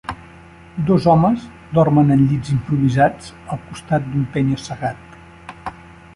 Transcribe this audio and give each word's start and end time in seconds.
Dos 0.87 1.03
homes 1.11 1.43
dormen 1.79 2.09
en 2.15 2.23
llits 2.31 2.55
improvisats 2.57 3.31
al 3.57 3.63
costat 3.69 4.09
d'un 4.15 4.27
penya-segat. 4.35 5.71